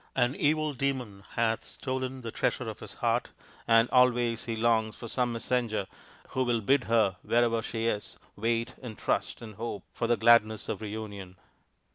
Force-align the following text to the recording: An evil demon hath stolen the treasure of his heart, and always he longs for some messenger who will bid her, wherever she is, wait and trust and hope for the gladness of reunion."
An 0.15 0.35
evil 0.35 0.73
demon 0.73 1.23
hath 1.33 1.63
stolen 1.63 2.21
the 2.21 2.31
treasure 2.31 2.67
of 2.67 2.79
his 2.79 2.93
heart, 2.95 3.29
and 3.67 3.87
always 3.91 4.45
he 4.45 4.55
longs 4.55 4.95
for 4.95 5.07
some 5.07 5.31
messenger 5.31 5.85
who 6.29 6.43
will 6.43 6.59
bid 6.61 6.85
her, 6.85 7.17
wherever 7.21 7.61
she 7.61 7.85
is, 7.85 8.17
wait 8.35 8.73
and 8.81 8.97
trust 8.97 9.43
and 9.43 9.57
hope 9.57 9.83
for 9.93 10.07
the 10.07 10.17
gladness 10.17 10.67
of 10.67 10.81
reunion." 10.81 11.35